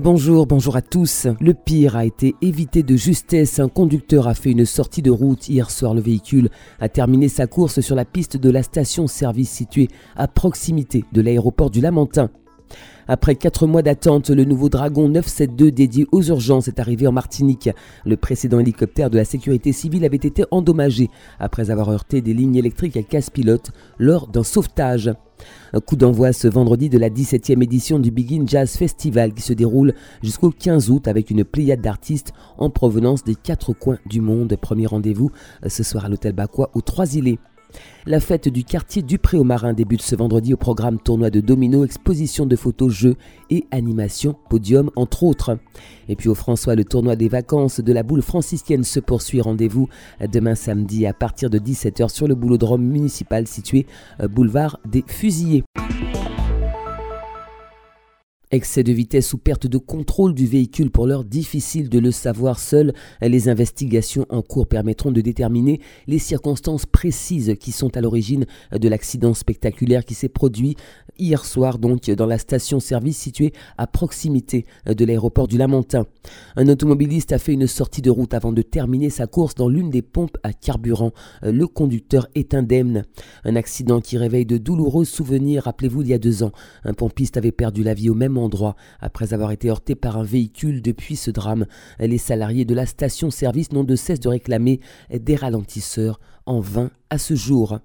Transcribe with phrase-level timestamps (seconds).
[0.00, 1.28] Bonjour, bonjour à tous.
[1.40, 3.60] Le pire a été évité de justesse.
[3.60, 5.94] Un conducteur a fait une sortie de route hier soir.
[5.94, 6.48] Le véhicule
[6.80, 11.70] a terminé sa course sur la piste de la station-service située à proximité de l'aéroport
[11.70, 12.30] du Lamentin.
[13.06, 17.68] Après quatre mois d'attente, le nouveau Dragon 972 dédié aux urgences est arrivé en Martinique.
[18.06, 22.56] Le précédent hélicoptère de la sécurité civile avait été endommagé après avoir heurté des lignes
[22.56, 25.12] électriques à casse-pilote lors d'un sauvetage.
[25.74, 29.52] Un coup d'envoi ce vendredi de la 17e édition du Begin Jazz Festival qui se
[29.52, 29.92] déroule
[30.22, 34.56] jusqu'au 15 août avec une pléiade d'artistes en provenance des quatre coins du monde.
[34.56, 35.30] Premier rendez-vous
[35.66, 37.38] ce soir à l'hôtel Bacois aux Trois-Îlets.
[38.06, 41.40] La fête du quartier du Pré au Marin débute ce vendredi au programme tournoi de
[41.40, 43.16] domino, exposition de photos, jeux
[43.50, 45.58] et animation, podium entre autres.
[46.08, 49.40] Et puis au François, le tournoi des vacances de la boule franciscaine se poursuit.
[49.40, 49.88] Rendez-vous
[50.30, 53.86] demain samedi à partir de 17h sur le boulodrome municipal situé
[54.20, 55.64] euh, boulevard des Fusillés.
[58.54, 62.60] Excès de vitesse ou perte de contrôle du véhicule pour l'heure difficile de le savoir
[62.60, 62.94] seul.
[63.20, 68.88] Les investigations en cours permettront de déterminer les circonstances précises qui sont à l'origine de
[68.88, 70.76] l'accident spectaculaire qui s'est produit
[71.18, 76.06] hier soir donc dans la station-service située à proximité de l'aéroport du Lamentin.
[76.56, 79.90] Un automobiliste a fait une sortie de route avant de terminer sa course dans l'une
[79.90, 81.12] des pompes à carburant.
[81.42, 83.04] Le conducteur est indemne.
[83.44, 85.64] Un accident qui réveille de douloureux souvenirs.
[85.64, 86.52] Rappelez-vous, il y a deux ans,
[86.84, 90.24] un pompiste avait perdu la vie au même endroit après avoir été heurté par un
[90.24, 90.82] véhicule.
[90.82, 91.66] Depuis ce drame,
[91.98, 97.18] les salariés de la station-service n'ont de cesse de réclamer des ralentisseurs en vain à
[97.18, 97.78] ce jour.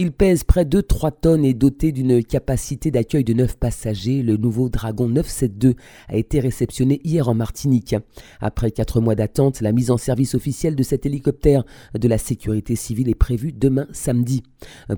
[0.00, 4.22] Il pèse près de 3 tonnes et doté d'une capacité d'accueil de 9 passagers.
[4.22, 5.74] Le nouveau Dragon 972
[6.06, 7.96] a été réceptionné hier en Martinique.
[8.40, 11.64] Après 4 mois d'attente, la mise en service officielle de cet hélicoptère
[11.98, 14.44] de la sécurité civile est prévue demain samedi.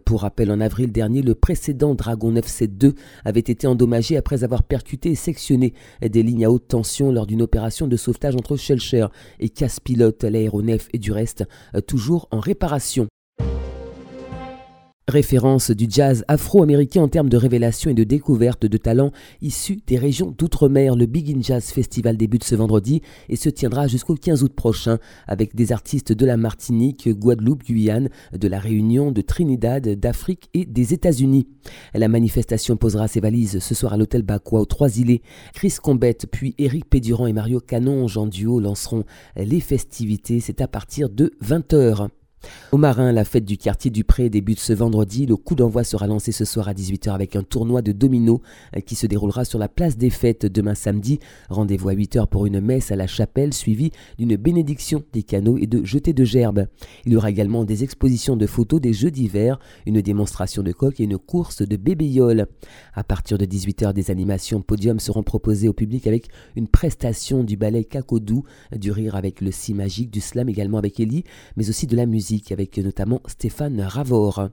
[0.05, 2.93] Pour rappel, en avril dernier, le précédent Dragon 972
[3.25, 7.41] avait été endommagé après avoir percuté et sectionné des lignes à haute tension lors d'une
[7.41, 9.07] opération de sauvetage entre Shelcher
[9.39, 10.25] et Casse-Pilote.
[10.25, 11.45] L'aéronef est du reste
[11.87, 13.09] toujours en réparation.
[15.11, 19.11] Référence du jazz afro-américain en termes de révélation et de découverte de talents
[19.43, 20.95] issus des régions d'outre-mer.
[20.95, 24.99] Le Big In Jazz Festival débute ce vendredi et se tiendra jusqu'au 15 août prochain
[25.27, 30.65] avec des artistes de la Martinique, Guadeloupe, Guyane, de la Réunion, de Trinidad, d'Afrique et
[30.65, 31.49] des États-Unis.
[31.93, 35.23] La manifestation posera ses valises ce soir à l'hôtel Bacois aux Trois-Îlets.
[35.55, 39.05] Chris Combette puis Éric Pédurand et Mario Canonge en duo lanceront
[39.37, 40.39] les festivités.
[40.39, 42.09] C'est à partir de 20h.
[42.73, 45.27] Au Marin, la fête du quartier du Pré débute ce vendredi.
[45.27, 48.43] Le coup d'envoi sera lancé ce soir à 18h avec un tournoi de domino
[48.77, 51.19] euh, qui se déroulera sur la place des fêtes demain samedi.
[51.49, 55.67] Rendez-vous à 8h pour une messe à la chapelle suivie d'une bénédiction des canaux et
[55.67, 56.67] de jetés de gerbes.
[57.07, 61.01] Il y aura également des expositions de photos des jeux d'hiver, une démonstration de coq
[61.01, 62.47] et une course de bébéioles.
[62.95, 67.57] À partir de 18h, des animations podium seront proposées au public avec une prestation du
[67.57, 68.45] ballet Kakodou,
[68.77, 71.25] du rire avec le si magique, du slam également avec Ellie,
[71.57, 74.51] mais aussi de la musique avec notamment Stéphane Ravor.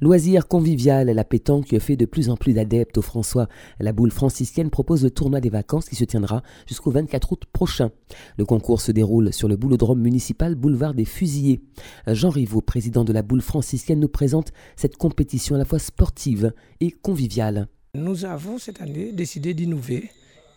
[0.00, 3.48] Loisir convivial, la pétanque fait de plus en plus d'adeptes au François.
[3.80, 7.90] La boule franciscaine propose le tournoi des vacances qui se tiendra jusqu'au 24 août prochain.
[8.36, 11.62] Le concours se déroule sur le boulodrome municipal boulevard des Fusillés.
[12.06, 16.52] Jean Rivaud, président de la boule franciscaine, nous présente cette compétition à la fois sportive
[16.80, 17.66] et conviviale.
[17.94, 20.10] Nous avons cette année décidé d'innover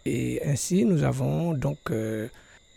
[0.06, 2.28] et ainsi nous avons donc euh,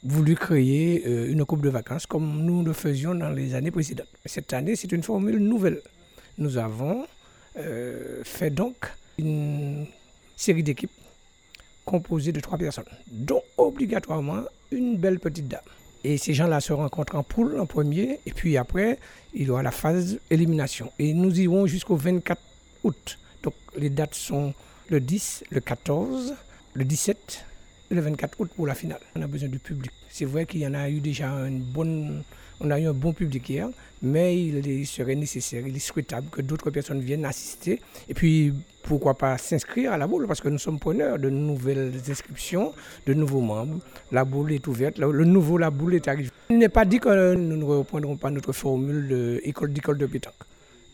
[0.04, 4.08] voulu créer euh, une coupe de vacances comme nous le faisions dans les années précédentes.
[4.26, 5.80] Cette année, c'est une formule nouvelle.
[6.38, 7.06] Nous avons
[7.56, 8.76] euh, fait donc
[9.18, 9.86] une
[10.36, 10.90] série d'équipes
[11.84, 15.60] composées de trois personnes, dont obligatoirement une belle petite dame.
[16.02, 18.98] Et ces gens-là se rencontrent en poule en premier, et puis après,
[19.32, 20.92] il y aura la phase élimination.
[20.98, 22.40] Et nous irons jusqu'au 24
[22.84, 23.18] août.
[23.42, 24.52] Donc les dates sont
[24.90, 26.34] le 10, le 14,
[26.74, 27.44] le 17
[27.94, 29.00] le 24 août pour la finale.
[29.16, 29.92] On a besoin du public.
[30.08, 32.22] C'est vrai qu'il y en a eu déjà une bonne,
[32.60, 33.68] on a eu un bon public hier,
[34.02, 37.80] mais il serait nécessaire, il est souhaitable que d'autres personnes viennent assister.
[38.08, 38.52] Et puis,
[38.82, 42.72] pourquoi pas s'inscrire à la boule, parce que nous sommes preneurs de nouvelles inscriptions,
[43.06, 43.78] de nouveaux membres.
[44.12, 46.30] La boule est ouverte, le nouveau La Boule est arrivé.
[46.50, 50.34] Il n'est pas dit que nous ne reprendrons pas notre formule d'école d'école de pétanque.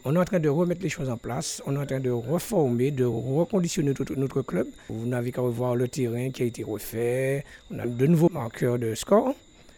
[0.03, 2.11] On est en train de remettre les choses en place, on est en train de
[2.11, 4.67] reformer, de reconditionner notre club.
[4.89, 8.79] Vous n'avez qu'à revoir le terrain qui a été refait, on a de nouveaux marqueurs
[8.79, 9.35] de score.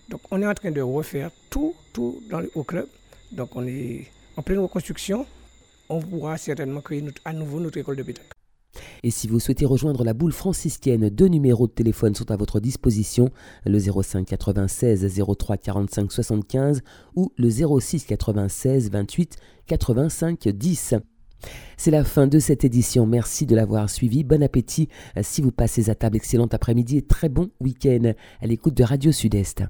[0.09, 2.23] Donc on est en train de refaire tout, tout
[2.55, 2.87] au club.
[3.33, 5.27] Donc on est en pleine reconstruction.
[5.89, 8.42] On pourra certainement créer à nouveau notre école de pétanque.
[9.03, 12.61] Et si vous souhaitez rejoindre la boule franciscaine, deux numéros de téléphone sont à votre
[12.61, 13.31] disposition,
[13.67, 16.83] le 05 96 03 45 75
[17.17, 19.37] ou le 06 96 28
[19.67, 20.95] 85 10.
[21.77, 23.07] C'est la fin de cette édition.
[23.07, 24.23] Merci de l'avoir suivi.
[24.25, 24.89] Bon appétit
[25.23, 26.17] si vous passez à table.
[26.17, 29.65] Excellent après-midi et très bon week-end à l'écoute de Radio Sud-Est.